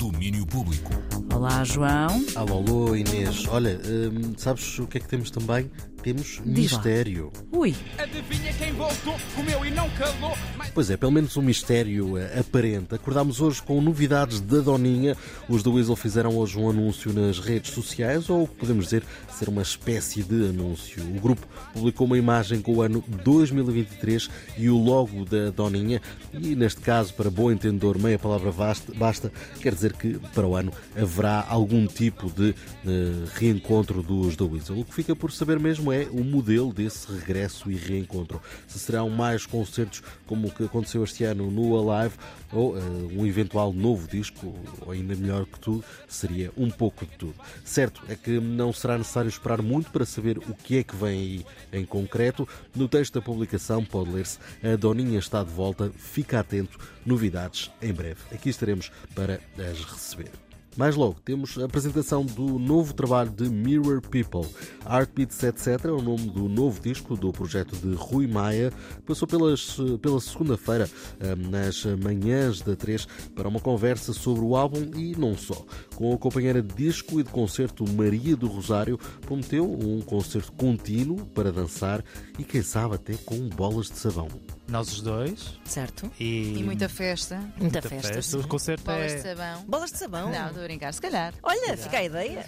Domínio 0.00 0.46
Público. 0.46 0.94
Olá, 1.30 1.62
João. 1.62 2.24
Alô, 2.34 2.54
alô, 2.56 2.96
Inês. 2.96 3.46
Olha, 3.46 3.78
hum, 3.84 4.32
sabes 4.34 4.78
o 4.78 4.86
que 4.86 4.96
é 4.96 5.00
que 5.02 5.06
temos 5.06 5.30
também? 5.30 5.70
Temos 6.02 6.40
Diz 6.44 6.72
lá. 6.72 6.78
mistério. 6.78 7.32
Ui, 7.52 7.74
Adivinha 7.98 8.52
quem 8.54 8.72
voltou, 8.72 9.14
comeu 9.34 9.64
e 9.66 9.70
não 9.70 9.88
calou. 9.90 10.36
Mas 10.56 10.70
Pois 10.70 10.88
é, 10.90 10.96
pelo 10.96 11.12
menos 11.12 11.36
um 11.36 11.42
mistério 11.42 12.16
eh, 12.16 12.38
aparente. 12.40 12.94
Acordámos 12.94 13.40
hoje 13.40 13.60
com 13.62 13.80
novidades 13.80 14.40
da 14.40 14.60
Doninha. 14.60 15.16
Os 15.48 15.62
da 15.62 15.70
Weasel 15.70 15.96
fizeram 15.96 16.36
hoje 16.36 16.58
um 16.58 16.70
anúncio 16.70 17.12
nas 17.12 17.38
redes 17.38 17.72
sociais, 17.72 18.30
ou 18.30 18.46
podemos 18.46 18.84
dizer 18.86 19.02
ser 19.36 19.48
uma 19.48 19.62
espécie 19.62 20.22
de 20.22 20.48
anúncio. 20.48 21.02
O 21.02 21.20
grupo 21.20 21.46
publicou 21.74 22.06
uma 22.06 22.16
imagem 22.16 22.60
com 22.62 22.76
o 22.76 22.82
ano 22.82 23.04
2023 23.08 24.30
e 24.56 24.68
o 24.70 24.78
logo 24.78 25.24
da 25.24 25.50
Doninha. 25.50 26.00
E 26.32 26.54
neste 26.54 26.80
caso, 26.80 27.12
para 27.14 27.30
bom 27.30 27.50
entendedor, 27.50 27.98
meia 27.98 28.18
palavra 28.18 28.50
basta, 28.52 28.92
basta 28.94 29.32
quer 29.60 29.74
dizer 29.74 29.92
que 29.94 30.18
para 30.34 30.46
o 30.46 30.56
ano 30.56 30.72
haverá 30.96 31.44
algum 31.48 31.86
tipo 31.86 32.30
de 32.30 32.54
eh, 32.86 33.24
reencontro 33.34 34.02
dos 34.02 34.36
da 34.36 34.44
Weasel. 34.44 34.78
O 34.78 34.84
que 34.84 34.94
fica 34.94 35.14
por 35.14 35.32
saber 35.32 35.58
mesmo 35.58 35.89
é 35.92 36.08
o 36.10 36.24
modelo 36.24 36.72
desse 36.72 37.10
regresso 37.12 37.70
e 37.70 37.76
reencontro. 37.76 38.40
Se 38.66 38.78
serão 38.78 39.08
mais 39.10 39.46
concertos 39.46 40.02
como 40.26 40.48
o 40.48 40.50
que 40.50 40.64
aconteceu 40.64 41.02
este 41.04 41.24
ano 41.24 41.50
no 41.50 41.76
Alive 41.76 42.14
ou 42.52 42.76
eh, 42.76 42.80
um 43.12 43.26
eventual 43.26 43.72
novo 43.72 44.08
disco, 44.08 44.54
ou 44.80 44.92
ainda 44.92 45.14
melhor 45.14 45.46
que 45.46 45.58
tudo, 45.58 45.84
seria 46.08 46.52
um 46.56 46.70
pouco 46.70 47.06
de 47.06 47.12
tudo. 47.16 47.34
Certo 47.64 48.02
é 48.08 48.14
que 48.14 48.40
não 48.40 48.72
será 48.72 48.98
necessário 48.98 49.28
esperar 49.28 49.62
muito 49.62 49.90
para 49.90 50.04
saber 50.04 50.38
o 50.38 50.54
que 50.54 50.78
é 50.78 50.82
que 50.82 50.96
vem 50.96 51.18
aí 51.20 51.46
em 51.72 51.84
concreto. 51.84 52.48
No 52.74 52.88
texto 52.88 53.14
da 53.14 53.22
publicação 53.22 53.84
pode 53.84 54.10
ler-se 54.10 54.38
a 54.62 54.76
Doninha 54.76 55.18
está 55.18 55.42
de 55.44 55.50
volta, 55.50 55.90
fica 55.96 56.40
atento, 56.40 56.78
novidades 57.04 57.70
em 57.80 57.92
breve. 57.92 58.20
Aqui 58.32 58.50
estaremos 58.50 58.90
para 59.14 59.40
as 59.58 59.78
receber. 59.84 60.49
Mais 60.76 60.94
logo, 60.94 61.16
temos 61.24 61.58
a 61.58 61.64
apresentação 61.64 62.24
do 62.24 62.58
novo 62.58 62.94
trabalho 62.94 63.30
de 63.30 63.50
Mirror 63.50 64.00
People. 64.00 64.48
Heartbeats 64.88 65.42
Etc. 65.42 65.66
é 65.84 65.90
o 65.90 66.00
nome 66.00 66.30
do 66.30 66.48
novo 66.48 66.80
disco 66.80 67.16
do 67.16 67.32
projeto 67.32 67.74
de 67.76 67.94
Rui 67.94 68.26
Maia. 68.26 68.72
Passou 69.04 69.26
pelas, 69.26 69.76
pela 70.00 70.20
segunda-feira, 70.20 70.88
eh, 71.18 71.34
nas 71.34 71.84
manhãs 72.02 72.60
da 72.60 72.76
3, 72.76 73.06
para 73.34 73.48
uma 73.48 73.60
conversa 73.60 74.12
sobre 74.12 74.44
o 74.44 74.54
álbum 74.56 74.90
e 74.96 75.16
não 75.18 75.36
só. 75.36 75.64
Com 75.96 76.14
a 76.14 76.18
companheira 76.18 76.62
de 76.62 76.74
disco 76.74 77.18
e 77.18 77.24
de 77.24 77.30
concerto 77.30 77.84
Maria 77.90 78.36
do 78.36 78.46
Rosário, 78.46 78.98
prometeu 79.22 79.70
um 79.70 80.00
concerto 80.00 80.52
contínuo 80.52 81.26
para 81.26 81.52
dançar 81.52 82.04
e, 82.38 82.44
quem 82.44 82.62
sabe, 82.62 82.94
até 82.94 83.14
com 83.14 83.48
bolas 83.48 83.88
de 83.88 83.98
sabão. 83.98 84.28
Nós 84.70 84.88
os 84.92 85.00
dois. 85.02 85.58
certo. 85.64 86.10
E, 86.18 86.54
E 86.58 86.62
muita 86.62 86.88
festa. 86.88 87.36
Muita 87.56 87.80
muita 87.80 87.82
festa. 87.82 88.38
O 88.38 88.46
concerto 88.46 88.84
Bolas 88.84 89.12
de 89.12 89.18
é. 89.18 89.22
sabão. 89.34 89.64
Bolas 89.66 89.90
de 89.92 89.98
sabão. 89.98 90.30
Não, 90.30 90.46
estou 90.46 90.62
a 90.62 90.64
brincar, 90.66 90.94
se 90.94 91.00
calhar. 91.00 91.34
Olha, 91.42 91.76
fica 91.76 91.98
a 91.98 92.04
ideia. 92.04 92.44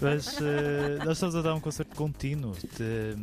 Mas 0.00 0.36
eh, 0.40 0.98
nós 1.04 1.12
estamos 1.14 1.34
a 1.36 1.42
dar 1.42 1.54
um 1.54 1.60
concerto 1.60 1.94
contínuo. 1.96 2.54
De, 2.76 3.16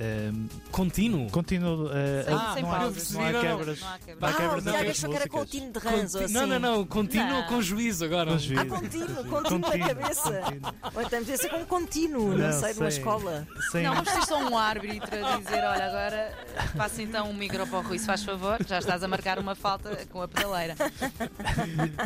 ehm, 0.00 0.46
Contínuo? 0.70 1.30
contínuo. 1.30 1.88
eh, 1.92 2.24
Ah, 2.28 2.52
sem 2.54 2.62
não, 2.62 2.72
há, 2.72 2.78
pausas. 2.80 3.10
não 3.12 3.20
há 3.20 3.24
Não, 3.24 3.32
não. 3.32 3.40
quebras. 3.58 3.80
Não 3.80 3.88
há 3.88 3.98
quebras. 3.98 4.20
Não 4.20 4.28
há 4.28 4.30
Ah, 4.30 4.34
quebras 4.34 4.54
o 4.54 4.58
entre 4.58 4.70
Tiago 4.72 4.90
as 4.90 4.96
achou 4.96 5.10
que 5.10 5.16
era 5.16 5.24
músicas. 5.26 5.40
contínuo 5.40 5.72
de 5.72 5.78
ranço, 5.78 6.12
Conti- 6.18 6.24
assim. 6.24 6.34
Não, 6.34 6.46
não, 6.46 6.58
não. 6.58 6.86
Contínuo 6.86 7.28
Não. 7.28 7.42
com 7.46 7.62
juízo 7.62 8.04
agora. 8.04 8.30
Com 8.32 8.38
juízo. 8.38 8.60
Ah, 8.60 8.66
contínuo, 8.66 9.24
contínuo 9.24 9.58
na 9.78 9.78
cabeça. 9.88 10.22
contínuo. 10.42 10.74
Ou 10.94 11.02
então 11.02 11.18
devia 11.20 11.36
ser 11.36 11.48
como 11.50 11.66
contínuo, 11.66 12.28
não, 12.36 12.38
Não, 12.50 12.60
sei, 12.60 12.74
numa 12.74 12.88
escola. 12.88 13.46
Sem, 13.70 13.82
Não, 13.84 13.94
vamos 13.94 14.12
ter 14.12 14.22
só 14.26 14.38
um 14.38 14.56
árbitro 14.58 15.24
a 15.26 15.36
dizer: 15.38 15.64
olha, 15.64 15.84
agora 15.86 16.34
passa 16.76 17.02
então 17.02 17.30
um 17.30 17.34
micro 17.34 17.62
para 17.76 17.86
o 17.86 17.88
Rui, 17.88 17.98
se 17.98 18.06
faz 18.06 18.22
favor, 18.24 18.58
já 18.66 18.78
estás 18.78 19.02
a 19.02 19.08
marcar 19.08 19.38
uma 19.38 19.54
falta 19.54 20.04
com 20.06 20.22
a 20.22 20.28
pedaleira. 20.28 20.74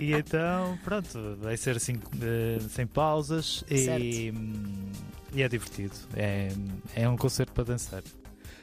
E 0.01 0.13
então, 0.13 0.79
pronto, 0.85 1.37
vai 1.41 1.57
ser 1.57 1.77
assim, 1.77 2.01
eh, 2.21 2.59
sem 2.71 2.87
pausas 2.87 3.65
e, 3.71 3.85
Certo. 3.85 4.37
hum, 4.39 4.93
e 5.33 5.43
é 5.43 5.48
divertido. 5.48 5.95
É, 6.15 6.48
é 6.95 7.09
um 7.09 7.17
concerto 7.17 7.53
para 7.53 7.65
dançar. 7.65 8.03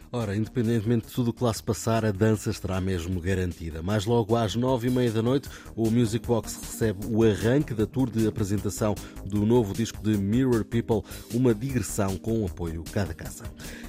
Ora, 0.09 0.35
independentemente 0.35 1.07
de 1.07 1.13
tudo 1.13 1.31
o 1.31 1.33
que 1.33 1.43
lá 1.43 1.53
se 1.53 1.61
passar, 1.61 2.05
a 2.05 2.11
dança 2.11 2.49
estará 2.49 2.79
mesmo 2.79 3.19
garantida. 3.19 3.81
Mais 3.81 4.05
logo 4.05 4.37
às 4.37 4.55
nove 4.55 4.87
e 4.87 4.91
meia 4.91 5.11
da 5.11 5.21
noite, 5.21 5.49
o 5.75 5.91
Music 5.91 6.25
Box 6.25 6.57
recebe 6.61 7.05
o 7.07 7.23
arranque 7.23 7.73
da 7.73 7.85
tour 7.85 8.09
de 8.09 8.25
apresentação 8.25 8.95
do 9.25 9.45
novo 9.45 9.73
disco 9.73 10.01
de 10.01 10.17
Mirror 10.17 10.63
People, 10.63 11.03
uma 11.33 11.53
digressão 11.53 12.15
com 12.17 12.41
o 12.41 12.45
apoio 12.45 12.85
cada 12.91 13.13
casa. 13.13 13.43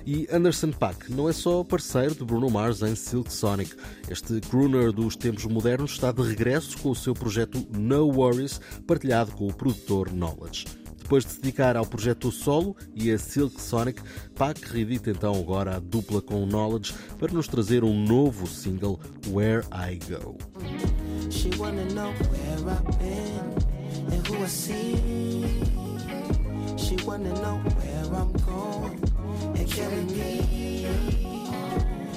E 0.04 0.26
Anderson 0.32 0.72
Paak 0.72 1.12
não 1.12 1.28
é 1.28 1.32
só 1.32 1.62
parceiro 1.62 2.14
de 2.14 2.24
Bruno 2.24 2.50
Mars 2.50 2.82
em 2.82 2.96
Silk 2.96 3.32
Sonic. 3.32 3.76
Este 4.10 4.40
crooner 4.40 4.90
dos 4.90 5.14
tempos 5.14 5.44
modernos 5.44 5.92
está 5.92 6.10
de 6.10 6.22
regresso 6.22 6.78
com 6.78 6.90
o 6.90 6.96
seu 6.96 7.14
projeto 7.14 7.64
No 7.72 8.06
Worries, 8.08 8.60
partilhado 8.86 9.30
com 9.32 9.46
o 9.46 9.54
produtor 9.54 10.10
Knowledge. 10.10 10.77
Depois 11.08 11.24
de 11.24 11.32
se 11.32 11.40
dedicar 11.40 11.74
ao 11.74 11.86
projeto 11.86 12.30
solo 12.30 12.76
e 12.94 13.10
a 13.10 13.18
Silk 13.18 13.58
Sonic, 13.58 14.02
Pac 14.34 14.60
reedita 14.70 15.08
então 15.08 15.34
agora 15.34 15.76
a 15.76 15.78
dupla 15.78 16.20
com 16.20 16.44
Knowledge 16.44 16.92
para 17.18 17.32
nos 17.32 17.48
trazer 17.48 17.82
um 17.82 17.98
novo 17.98 18.46
single, 18.46 19.00
Where 19.26 19.64
I 19.72 19.98
Go. 20.06 20.36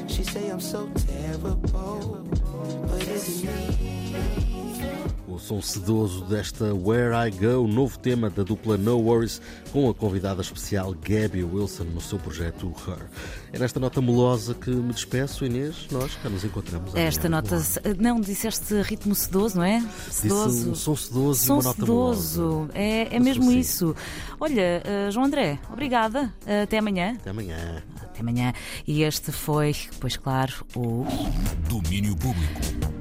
She 0.07 0.23
say 0.25 0.49
I'm 0.49 0.59
so 0.59 0.89
terrible, 1.07 1.55
but 1.55 3.07
me? 3.07 4.10
O 5.31 5.39
som 5.39 5.61
sedoso 5.61 6.25
desta 6.25 6.73
Where 6.73 7.13
I 7.15 7.31
Go, 7.31 7.65
novo 7.65 7.97
tema 7.97 8.29
da 8.29 8.43
dupla 8.43 8.75
No 8.75 8.97
Worries, 8.99 9.41
com 9.71 9.89
a 9.89 9.93
convidada 9.93 10.41
especial 10.41 10.93
Gabby 10.93 11.41
Wilson 11.41 11.85
no 11.85 12.01
seu 12.01 12.19
projeto 12.19 12.73
Her. 12.85 13.07
É 13.53 13.57
nesta 13.57 13.79
nota 13.79 14.01
melosa 14.01 14.53
que 14.53 14.69
me 14.69 14.91
despeço, 14.91 15.45
Inês. 15.45 15.87
Nós 15.89 16.13
cá 16.15 16.29
nos 16.29 16.43
encontramos. 16.43 16.91
amanhã. 16.91 17.07
Esta 17.07 17.29
nota. 17.29 17.61
Não, 17.97 18.19
disseste 18.19 18.81
ritmo 18.81 19.15
sedoso, 19.15 19.55
não 19.55 19.63
é? 19.63 19.79
Disse 19.79 20.21
Sedoso. 20.23 20.71
um 20.71 20.75
som 20.75 20.95
sedoso 20.97 21.45
Som 21.45 21.53
e 21.53 21.55
uma 21.55 21.63
nota 21.63 21.79
sedoso. 21.79 22.41
melosa. 22.41 22.69
É, 22.73 23.15
é 23.15 23.19
mesmo 23.19 23.43
assim. 23.45 23.59
isso. 23.59 23.95
Olha, 24.37 24.81
eh, 24.83 25.09
João 25.11 25.27
André, 25.27 25.59
obrigada. 25.71 26.33
Até 26.63 26.77
amanhã. 26.79 27.13
Até 27.21 27.29
amanhã. 27.29 27.81
Até 28.01 28.19
amanhã. 28.19 28.53
E 28.85 29.01
este 29.03 29.31
foi, 29.31 29.73
pois 30.01 30.17
claro, 30.17 30.65
o. 30.75 31.05
Domínio 31.69 32.17
Público. 32.17 33.00